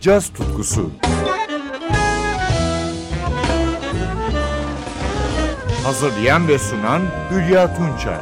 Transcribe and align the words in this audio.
caz 0.00 0.28
tutkusu. 0.28 0.90
Hazırlayan 5.84 6.48
ve 6.48 6.58
sunan 6.58 7.02
Hülya 7.30 7.74
Tunçay. 7.74 8.18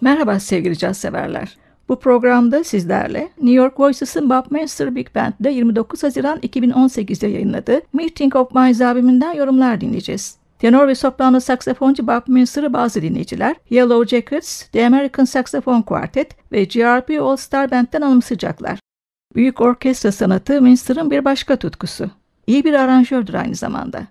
Merhaba 0.00 0.40
sevgili 0.40 0.78
caz 0.78 0.98
severler. 0.98 1.56
Bu 1.88 2.00
programda 2.00 2.64
sizlerle 2.64 3.20
New 3.20 3.54
York 3.54 3.80
Voices'ın 3.80 4.30
Bob 4.30 4.44
Manster 4.50 4.94
Big 4.94 5.06
Band'de 5.14 5.50
29 5.50 6.02
Haziran 6.02 6.38
2018'de 6.38 7.26
yayınladığı 7.26 7.80
Meeting 7.92 8.36
of 8.36 8.54
Minds 8.54 8.80
albümünden 8.80 9.32
yorumlar 9.32 9.80
dinleyeceğiz. 9.80 10.41
Tenor 10.62 10.88
ve 10.88 10.94
soprano 10.94 11.40
saksafoncu 11.40 12.06
Bob 12.06 12.22
Minster'ı 12.26 12.72
bazı 12.72 13.02
dinleyiciler 13.02 13.56
Yellow 13.70 14.16
Jackets, 14.16 14.68
The 14.68 14.86
American 14.86 15.24
Saxophone 15.24 15.82
Quartet 15.82 16.52
ve 16.52 16.64
GRP 16.64 17.22
All 17.22 17.36
Star 17.36 17.70
Band'den 17.70 18.00
anımsayacaklar. 18.00 18.78
Büyük 19.34 19.60
orkestra 19.60 20.12
sanatı 20.12 20.62
Minster'ın 20.62 21.10
bir 21.10 21.24
başka 21.24 21.56
tutkusu. 21.56 22.10
İyi 22.46 22.64
bir 22.64 22.74
aranjördür 22.74 23.34
aynı 23.34 23.54
zamanda. 23.54 24.06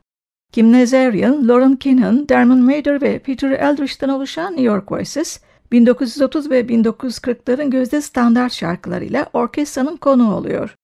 Kim 0.51 0.71
Nazarian, 0.71 1.47
Lauren 1.47 1.75
Kinhan, 1.75 2.29
Dermot 2.29 2.57
Mader 2.57 3.01
ve 3.01 3.19
Peter 3.19 3.51
Eldridge'den 3.51 4.09
oluşan 4.09 4.51
New 4.51 4.65
York 4.65 4.91
Voices, 4.91 5.41
1930 5.71 6.49
ve 6.49 6.61
1940'ların 6.61 7.69
gözde 7.69 8.01
standart 8.01 8.53
şarkılarıyla 8.53 9.25
orkestranın 9.33 9.97
konuğu 9.97 10.33
oluyor. 10.33 10.75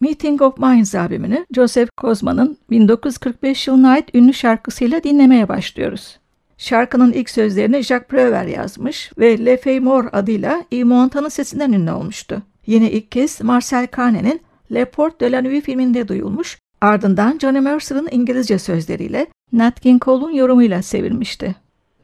Meeting 0.00 0.42
of 0.42 0.58
Minds 0.58 0.94
albümünü 0.94 1.46
Joseph 1.54 1.90
Kozman'ın 1.96 2.58
1945 2.70 3.68
yılına 3.68 3.90
ait 3.90 4.14
ünlü 4.14 4.34
şarkısıyla 4.34 5.02
dinlemeye 5.02 5.48
başlıyoruz. 5.48 6.18
Şarkının 6.58 7.12
ilk 7.12 7.30
sözlerini 7.30 7.82
Jacques 7.82 8.08
Prévert 8.08 8.50
yazmış 8.50 9.12
ve 9.18 9.44
Le 9.44 9.56
Fay 9.56 9.80
adıyla 10.12 10.64
Yves 10.70 10.86
Montan'ın 10.86 11.28
sesinden 11.28 11.72
ünlü 11.72 11.90
olmuştu. 11.90 12.42
Yine 12.66 12.90
ilk 12.90 13.10
kez 13.12 13.40
Marcel 13.40 13.84
Carné'nin 13.84 14.40
Le 14.72 14.84
Port 14.84 15.20
de 15.20 15.32
la 15.32 15.42
Nuit 15.42 15.64
filminde 15.64 16.08
duyulmuş, 16.08 16.58
ardından 16.80 17.38
Johnny 17.38 17.60
Mercer'ın 17.60 18.08
İngilizce 18.10 18.58
sözleriyle 18.58 19.26
Nat 19.52 19.80
King 19.80 20.04
Cole'un 20.04 20.32
yorumuyla 20.32 20.82
sevilmişti. 20.82 21.56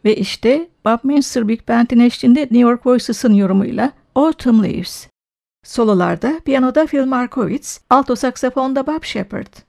Ve 0.04 0.16
işte 0.16 0.68
Bob 0.84 0.98
Minster 1.02 1.48
Big 1.48 1.68
Band'in 1.68 2.00
eşliğinde 2.00 2.40
New 2.40 2.58
York 2.58 2.86
Voices'ın 2.86 3.34
yorumuyla 3.34 3.92
Autumn 4.14 4.62
Leaves. 4.62 5.08
Sololarda 5.66 6.40
piyanoda 6.44 6.86
Phil 6.86 7.06
Markowitz, 7.06 7.80
alto 7.90 8.16
saksafonda 8.16 8.86
Bob 8.86 9.04
Shepard. 9.04 9.65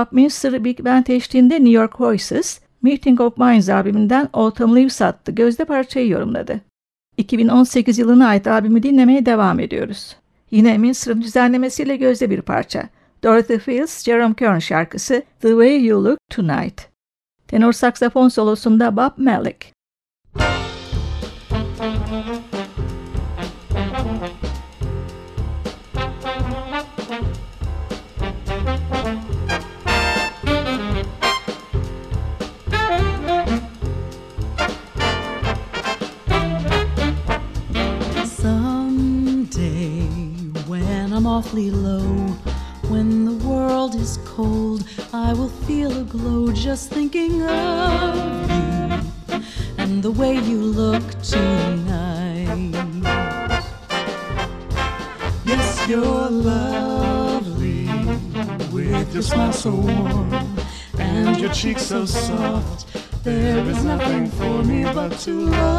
Buckminster 0.00 0.64
Big 0.64 0.84
Band 0.84 1.06
eşliğinde 1.06 1.54
New 1.54 1.70
York 1.70 2.00
Voices, 2.00 2.60
Meeting 2.82 3.20
of 3.20 3.38
Minds 3.38 3.68
albümünden 3.68 4.28
Autumn 4.32 4.76
Leaves 4.76 5.02
adlı 5.02 5.32
gözde 5.32 5.64
parçayı 5.64 6.08
yorumladı. 6.08 6.60
2018 7.16 7.98
yılına 7.98 8.28
ait 8.28 8.46
albümü 8.46 8.82
dinlemeye 8.82 9.26
devam 9.26 9.60
ediyoruz. 9.60 10.16
Yine 10.50 10.78
Minster'ın 10.78 11.22
düzenlemesiyle 11.22 11.96
gözde 11.96 12.30
bir 12.30 12.42
parça. 12.42 12.88
Dorothy 13.24 13.58
Fields, 13.58 14.04
Jerome 14.04 14.34
Kern 14.34 14.58
şarkısı 14.58 15.22
The 15.40 15.48
Way 15.48 15.86
You 15.86 16.04
Look 16.04 16.18
Tonight. 16.30 16.88
Tenor 17.48 17.72
saksafon 17.72 18.28
solosunda 18.28 18.96
Bob 18.96 19.12
Malik. 19.16 19.75
Low. 41.54 42.00
When 42.88 43.24
the 43.24 43.46
world 43.46 43.94
is 43.94 44.18
cold, 44.24 44.84
I 45.12 45.32
will 45.32 45.48
feel 45.48 45.96
a 46.00 46.04
glow 46.04 46.52
just 46.52 46.90
thinking 46.90 47.42
of 47.42 48.50
you 48.50 49.42
and 49.78 50.02
the 50.02 50.10
way 50.10 50.34
you 50.34 50.60
look 50.60 51.04
tonight. 51.22 52.72
Yes, 55.44 55.88
you're 55.88 56.30
lovely 56.30 57.86
with 58.72 59.14
your 59.14 59.22
smile 59.22 59.52
so 59.52 59.70
warm 59.70 60.32
and 60.98 61.38
your 61.38 61.52
cheeks 61.52 61.82
so 61.82 62.06
soft. 62.06 62.86
There 63.24 63.64
is 63.64 63.84
nothing 63.84 64.28
for 64.30 64.62
me 64.62 64.84
but 64.84 65.18
to 65.20 65.32
love 65.32 65.75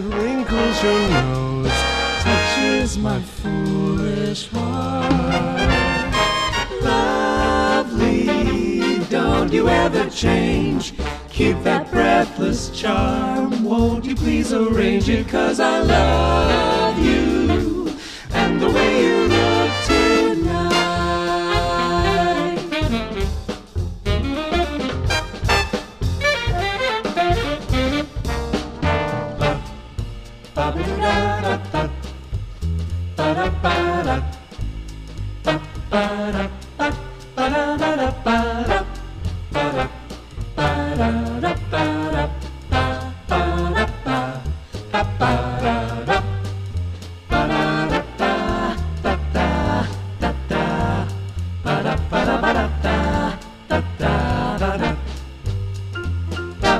that 0.00 0.14
wrinkles 0.16 0.82
your 0.82 1.08
nose 1.10 1.72
touches 2.22 2.98
my 2.98 3.20
foolish 3.20 4.48
heart. 4.48 6.12
Lovely, 6.82 8.26
don't 9.10 9.52
you 9.52 9.68
ever 9.68 10.08
change. 10.10 10.94
Keep 11.30 11.62
that 11.64 11.90
breathless 11.90 12.70
charm. 12.70 13.64
Won't 13.64 14.04
you 14.04 14.14
please 14.14 14.52
arrange 14.52 15.08
it? 15.08 15.26
Cause 15.28 15.58
I 15.58 15.80
love 15.80 16.98
you 16.98 17.96
and 18.32 18.60
the 18.60 18.70
way 18.70 19.02
you 19.04 19.37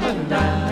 and 0.08 0.30
down. 0.30 0.67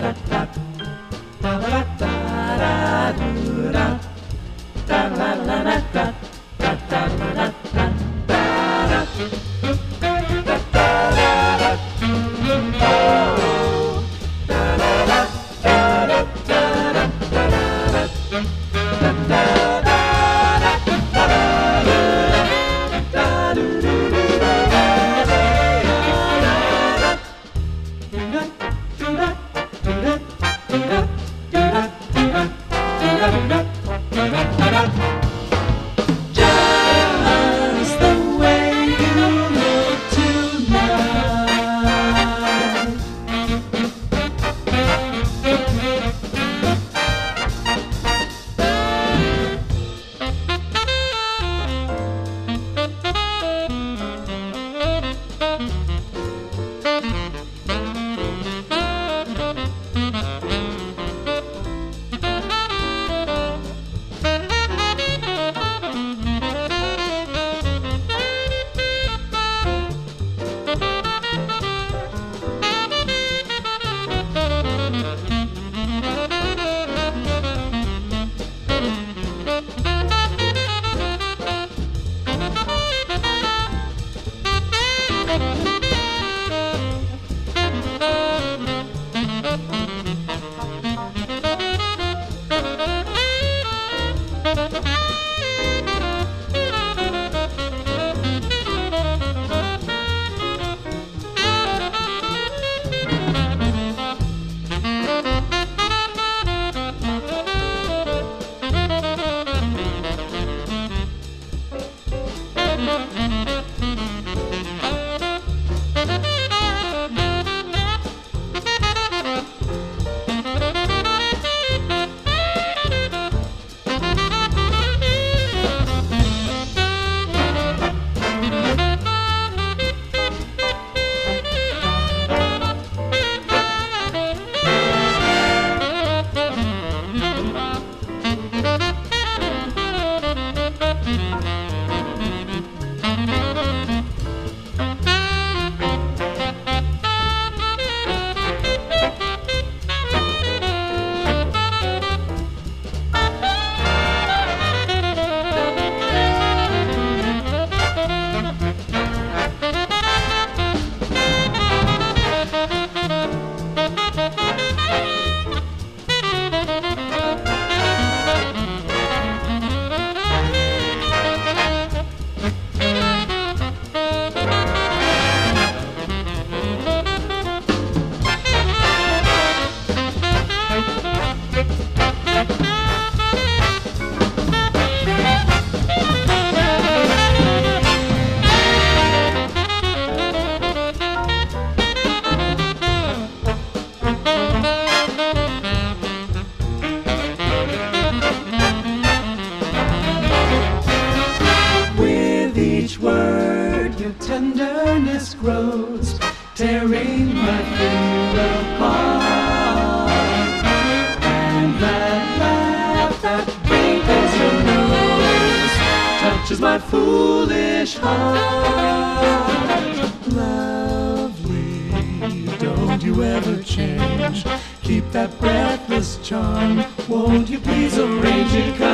to 228.57 228.71
come. 228.77 228.86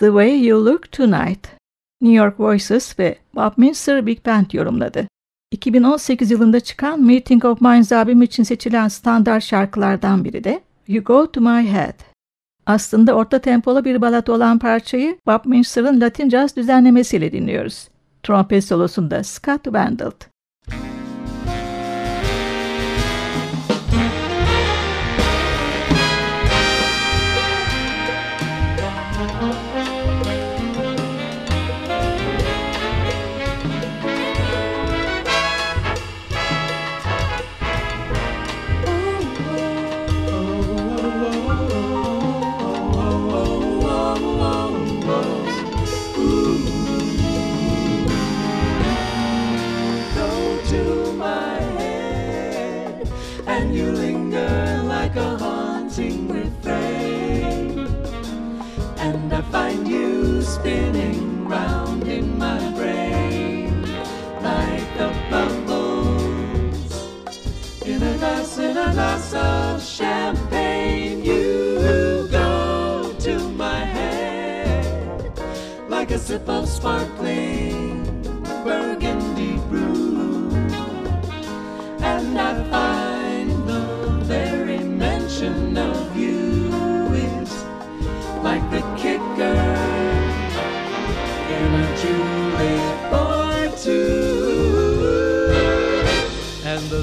The 0.00 0.06
Way 0.06 0.46
You 0.46 0.64
Look 0.64 0.92
Tonight, 0.92 1.48
New 2.00 2.16
York 2.16 2.40
Voices 2.40 2.98
ve 2.98 3.18
Bob 3.34 3.52
Minster 3.56 4.06
Big 4.06 4.26
Band 4.26 4.46
yorumladı. 4.52 5.08
2018 5.50 6.30
yılında 6.30 6.60
çıkan 6.60 7.02
Meeting 7.02 7.44
of 7.44 7.60
Minds 7.60 7.92
albüm 7.92 8.22
için 8.22 8.42
seçilen 8.42 8.88
standart 8.88 9.44
şarkılardan 9.44 10.24
biri 10.24 10.44
de 10.44 10.60
You 10.88 11.04
Go 11.04 11.32
To 11.32 11.40
My 11.40 11.68
Head. 11.72 12.00
Aslında 12.66 13.14
orta 13.14 13.38
tempolu 13.38 13.84
bir 13.84 14.00
balat 14.00 14.28
olan 14.28 14.58
parçayı 14.58 15.18
Bob 15.26 15.44
Minster'ın 15.44 16.00
Latin 16.00 16.30
Jazz 16.30 16.56
düzenlemesiyle 16.56 17.32
dinliyoruz. 17.32 17.88
Trompet 18.22 18.64
solosunda 18.64 19.24
Scott 19.24 19.64
Wendell. 19.64 20.10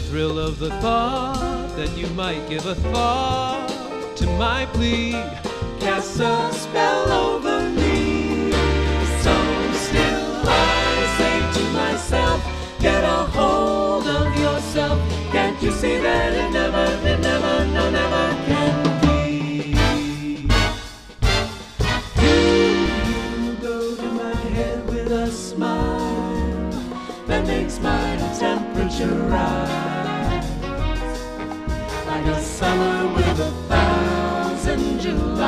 Thrill 0.07 0.39
of 0.39 0.57
the 0.57 0.69
thought 0.79 1.67
that 1.75 1.89
you 1.97 2.07
might 2.15 2.47
give 2.47 2.65
a 2.65 2.75
thought 2.75 3.67
to 4.15 4.25
my 4.37 4.65
plea 4.67 5.11
Cast 5.81 6.21
a 6.21 6.49
spell 6.53 7.11
over 7.11 7.69
me. 7.71 8.51
So 9.21 9.35
still 9.73 10.31
I 10.45 11.15
say 11.17 11.59
to 11.59 11.63
myself, 11.73 12.41
get 12.79 13.03
a 13.03 13.25
hold 13.35 14.07
of 14.07 14.27
yourself. 14.39 14.97
Can't 15.33 15.61
you 15.61 15.71
see 15.71 15.97
that 15.97 16.33
it 16.33 16.51
never, 16.53 16.85
it 17.05 17.19
never, 17.19 17.65
no, 17.65 17.89
never 17.91 18.27
can 18.47 19.01
be? 19.01 19.75
You 23.43 23.53
go 23.61 23.95
to 23.95 24.07
my 24.23 24.35
head 24.55 24.87
with 24.87 25.11
a 25.11 25.29
smile 25.29 26.71
that 27.27 27.45
makes 27.45 27.77
my 27.81 28.15
temperature 28.39 29.13
rise 29.27 29.96
a 32.27 32.41
summer 32.41 33.13
with 33.15 33.39
a 33.39 33.51
thousand 33.69 34.99
Julys. 34.99 35.45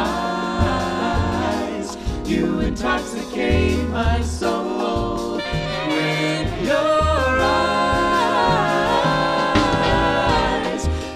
You 2.25 2.59
intoxicate 2.61 3.89
my 3.89 4.21
soul 4.21 5.35
with 5.35 6.65
your 6.65 7.39
eyes. 7.41 7.69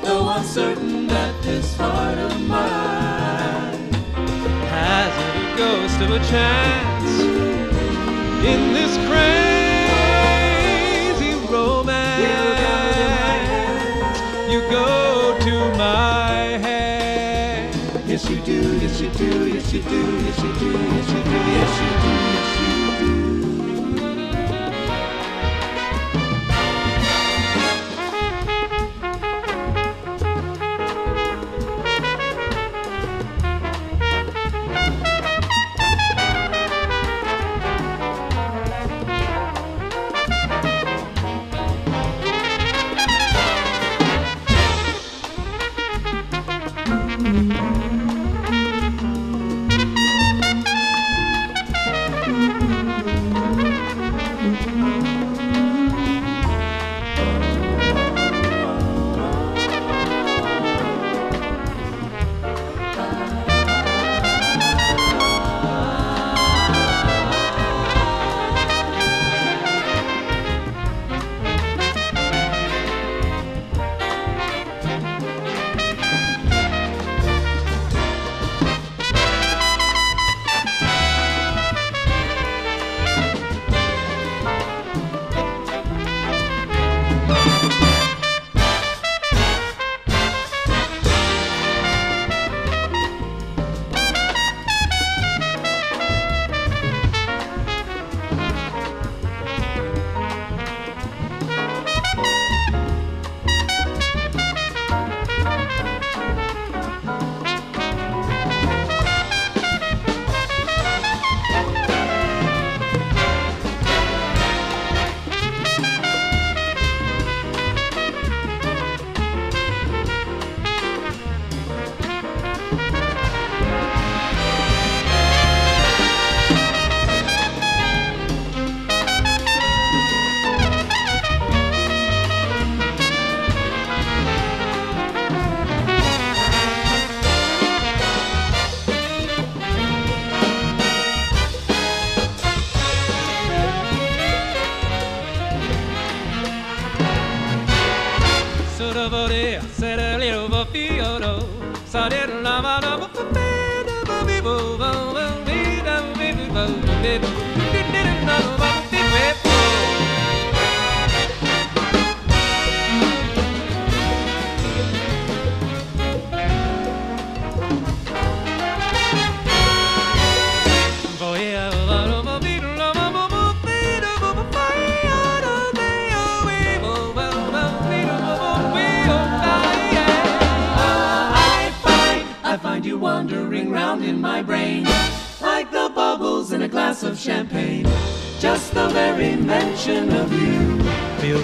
Though 0.01 0.27
I'm 0.27 0.43
certain 0.43 1.07
that 1.07 1.41
this 1.43 1.75
heart 1.77 2.17
of 2.17 2.41
mine 2.41 3.93
hasn't 4.69 5.37
a 5.45 5.57
ghost 5.57 6.01
of 6.01 6.09
a 6.11 6.19
chance 6.29 7.19
in 8.45 8.73
this 8.73 8.97
yes, 18.93 19.01
you 19.01 19.09
do, 19.09 19.47
yes, 19.47 19.73
you 19.73 19.81
do, 19.81 19.95
yes, 20.23 20.37
you 20.43 20.53
do, 20.53 20.71
yes, 20.71 21.09
you 21.09 21.23
do, 21.23 21.31
yes, 21.31 21.81
you 21.81 21.97
do, 21.97 22.02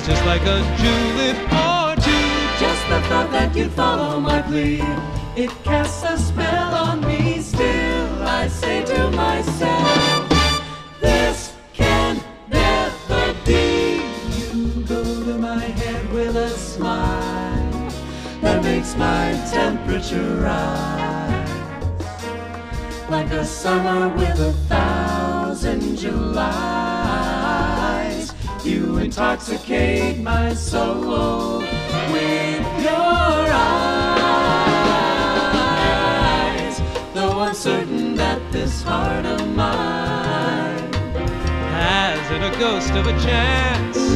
just 0.10 0.26
like 0.26 0.42
a 0.42 0.60
julep 0.80 1.38
or 1.54 1.96
two. 2.02 2.30
Just 2.64 2.84
the 2.90 3.00
thought 3.10 3.30
that 3.32 3.56
you'd 3.56 3.72
follow 3.72 4.20
my 4.20 4.42
plea, 4.42 4.82
it 5.36 5.52
casts 5.64 6.04
a 6.04 6.18
spell 6.18 6.74
on 6.74 7.02
me. 7.02 7.42
Still, 7.42 8.24
I 8.24 8.48
say 8.48 8.84
to 8.86 9.12
myself, 9.12 10.30
this 11.00 11.54
can 11.74 12.20
never 12.50 13.36
be. 13.46 14.02
You 14.38 14.84
go 14.88 15.04
to 15.04 15.38
my 15.38 15.66
head 15.82 16.12
with 16.12 16.36
a 16.36 16.50
smile 16.50 17.92
that 18.42 18.64
makes 18.64 18.96
my 18.96 19.26
temperature 19.52 20.36
rise 20.42 21.30
like 23.12 23.32
a 23.32 23.46
summer 23.46 24.10
with 24.16 24.40
a 24.40 24.54
intoxicate 29.20 30.18
my 30.20 30.54
soul 30.54 31.60
with 31.60 32.62
your 32.82 33.50
eyes. 33.52 33.76
Though 37.14 37.42
uncertain 37.42 38.16
that 38.16 38.40
this 38.54 38.82
heart 38.82 39.26
of 39.26 39.46
mine 39.54 40.94
has 41.74 42.32
it 42.32 42.42
a 42.44 42.52
ghost 42.60 42.92
of 42.92 43.08
a 43.08 43.20
chance 43.20 44.09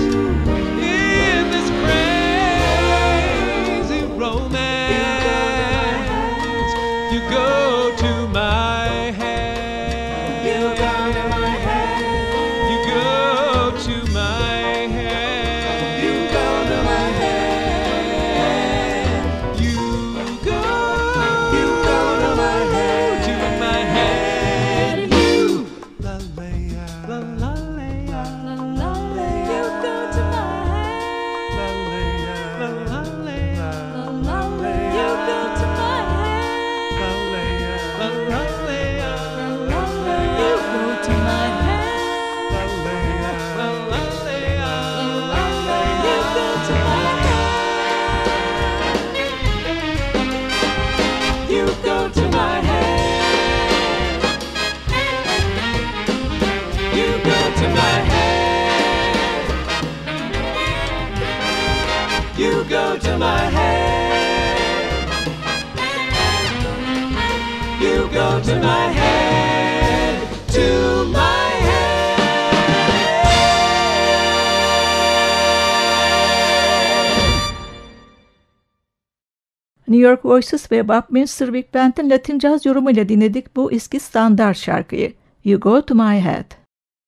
New 79.87 80.07
York 80.07 80.25
Voices 80.25 80.71
ve 80.71 80.87
Buckminster 80.87 81.53
Big 81.53 81.73
Band'in 81.73 82.09
Latin 82.09 82.39
Jazz 82.39 82.65
yorumuyla 82.65 83.09
dinledik 83.09 83.55
bu 83.55 83.71
eski 83.71 83.99
standart 83.99 84.57
şarkıyı 84.57 85.13
You 85.43 85.59
Go 85.59 85.81
To 85.81 85.95
My 85.95 86.19
Head. 86.19 86.51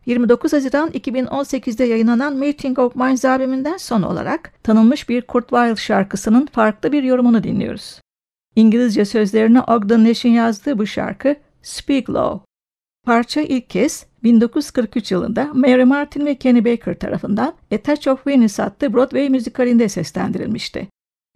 29 0.05 0.53
Haziran 0.53 0.89
2018'de 0.89 1.83
yayınlanan 1.83 2.35
Meeting 2.35 2.79
of 2.79 2.95
Minds 2.95 3.25
albümünden 3.25 3.77
son 3.77 4.01
olarak 4.01 4.63
tanınmış 4.63 5.09
bir 5.09 5.21
Kurt 5.21 5.49
Weill 5.49 5.75
şarkısının 5.75 6.45
farklı 6.45 6.91
bir 6.91 7.03
yorumunu 7.03 7.43
dinliyoruz. 7.43 8.04
İngilizce 8.55 9.05
sözlerini 9.05 9.61
Ogden 9.61 10.05
Nash'in 10.05 10.29
yazdığı 10.29 10.77
bu 10.77 10.85
şarkı 10.85 11.35
Speak 11.61 12.09
Low. 12.09 12.45
Parça 13.05 13.41
ilk 13.41 13.69
kez 13.69 14.05
1943 14.23 15.11
yılında 15.11 15.49
Mary 15.53 15.83
Martin 15.83 16.25
ve 16.25 16.35
Kenny 16.35 16.65
Baker 16.65 16.99
tarafından 16.99 17.53
A 17.71 17.77
Touch 17.77 18.07
of 18.07 18.27
Venus 18.27 18.59
adlı 18.59 18.93
Broadway 18.93 19.29
müzikalinde 19.29 19.89
seslendirilmişti. 19.89 20.87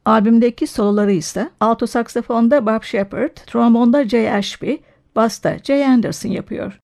Albümdeki 0.05 0.67
soloları 0.67 1.11
ise 1.11 1.49
alto 1.59 1.87
saksafonda 1.87 2.65
Bob 2.65 2.83
Shepard, 2.83 3.37
trombonda 3.47 4.09
Jay 4.09 4.33
Ashby, 4.33 4.73
basta 5.15 5.57
Jay 5.57 5.85
Anderson 5.85 6.29
yapıyor. 6.29 6.79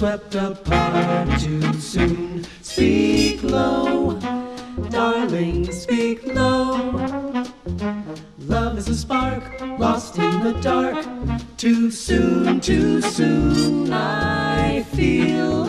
Swept 0.00 0.34
apart 0.34 1.28
too 1.38 1.74
soon. 1.74 2.42
Speak 2.62 3.42
low, 3.42 4.18
darling, 4.88 5.70
speak 5.70 6.24
low. 6.24 6.72
Love 8.38 8.78
is 8.78 8.88
a 8.88 8.96
spark 8.96 9.60
lost 9.78 10.16
in 10.16 10.42
the 10.42 10.58
dark. 10.62 11.04
Too 11.58 11.90
soon, 11.90 12.62
too 12.62 13.02
soon, 13.02 13.92
I 13.92 14.84
feel 14.84 15.66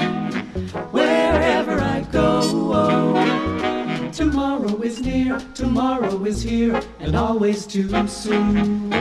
wherever 0.91 1.81
I 1.81 1.99
go. 2.09 2.39
Oh, 2.73 4.11
Tomorrow 4.13 4.81
is 4.81 5.01
near, 5.01 5.39
tomorrow 5.53 6.23
is 6.23 6.41
here, 6.41 6.81
and 7.01 7.17
always 7.17 7.65
too 7.65 8.07
soon. 8.07 8.91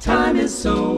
Time 0.00 0.38
is 0.38 0.52
so 0.52 0.93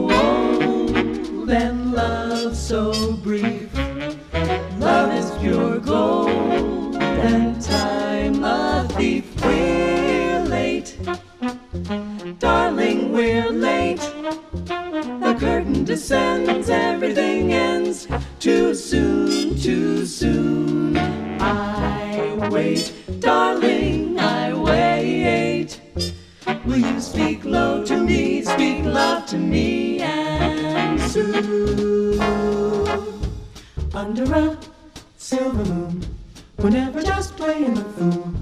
we're 36.57 36.69
never 36.69 37.01
just 37.01 37.35
playing 37.37 37.75
the 37.75 37.83
fool. 37.83 38.33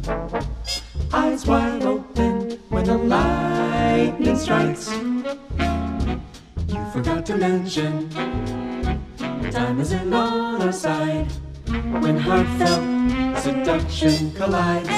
Eyes 1.13 1.45
wide 1.45 1.83
open 1.83 2.59
when 2.69 2.85
the 2.85 2.97
lightning 2.97 4.37
strikes. 4.37 4.91
You 6.67 6.85
forgot 6.91 7.25
to 7.27 7.37
mention 7.37 8.09
time 9.51 9.79
isn't 9.79 10.13
on 10.13 10.61
our 10.61 10.71
side 10.71 11.31
when 12.01 12.17
heartfelt 12.17 13.39
seduction 13.41 14.31
collides. 14.33 14.89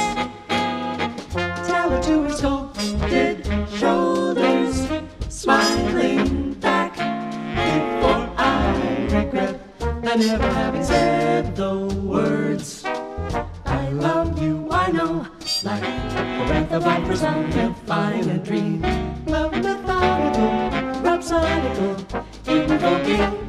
Tell 1.68 1.90
her 1.90 2.02
to 2.02 2.24
her 2.24 2.30
sculpted 2.30 3.46
shoulders 3.78 4.88
smiling 5.30 6.54
back 6.56 6.94
before 6.94 8.30
I 8.38 9.08
regret 9.12 9.60
the 9.80 10.16
never 10.16 10.50
having 10.52 10.84
said 10.84 11.56
the 11.56 11.87
let 16.50 16.72
of 16.72 16.84
vipers 16.84 17.24
out 17.24 17.56
and 17.56 17.76
find 17.80 18.32
a 18.32 18.38
dream. 18.38 18.82
Love 19.26 19.52
methodical, 19.52 21.02
rhapsodical, 21.02 21.96
evoking. 22.48 23.47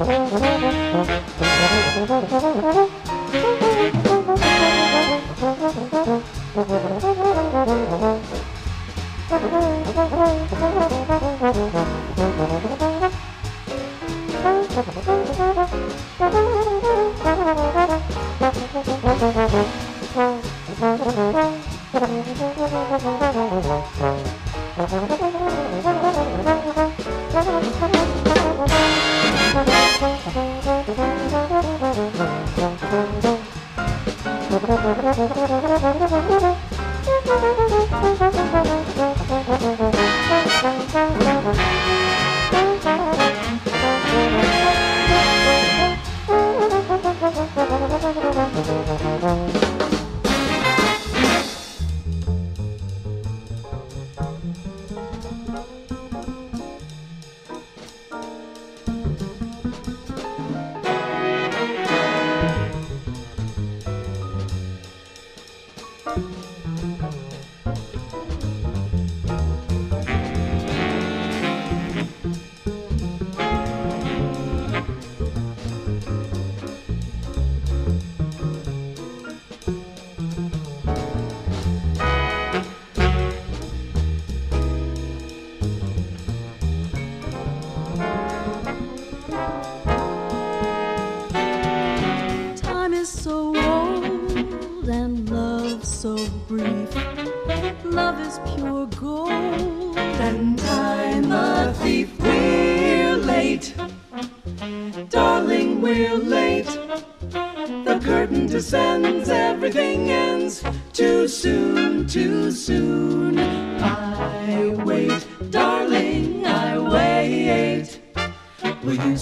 Oh, 0.00 0.04
my 0.06 0.30
God. 2.70 2.87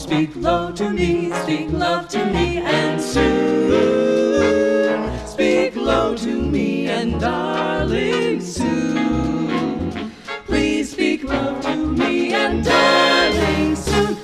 Speak 0.07 0.37
low 0.37 0.73
to 0.73 0.91
me, 0.91 1.31
speak 1.43 1.73
love 1.73 2.09
to 2.09 2.25
me 2.27 2.59
and 2.59 3.01
soon 3.01 4.17
speak 5.37 5.77
low 5.77 6.15
to 6.17 6.33
me 6.53 6.89
and 6.89 7.21
darling 7.21 8.41
soon. 8.41 9.91
Please 10.47 10.93
speak 10.93 11.25
love 11.25 11.61
to 11.63 11.77
me 11.77 12.33
and 12.35 12.65
darling 12.65 13.77
soon. 13.77 14.17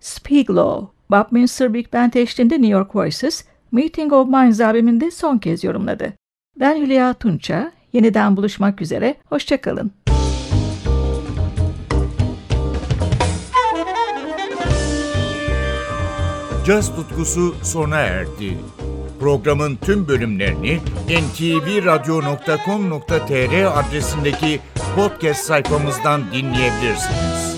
Speak 0.00 0.50
Low, 0.50 0.90
Buckminster 1.10 1.74
Big 1.74 1.92
Band 1.92 2.14
eşliğinde 2.14 2.54
New 2.54 2.72
York 2.72 2.96
Voices, 2.96 3.44
Meeting 3.72 4.12
of 4.12 4.28
Minds 4.28 4.60
albümünde 4.60 5.10
son 5.10 5.38
kez 5.38 5.64
yorumladı. 5.64 6.12
Ben 6.60 6.76
Hülya 6.76 7.14
Tunça, 7.14 7.72
yeniden 7.92 8.36
buluşmak 8.36 8.82
üzere, 8.82 9.14
hoşçakalın. 9.24 9.92
Caz 16.68 16.96
tutkusu 16.96 17.54
sona 17.62 17.96
erdi. 17.96 18.58
Programın 19.20 19.76
tüm 19.76 20.08
bölümlerini 20.08 20.80
ntvradio.com.tr 21.08 23.78
adresindeki 23.78 24.60
podcast 24.96 25.44
sayfamızdan 25.44 26.22
dinleyebilirsiniz. 26.32 27.57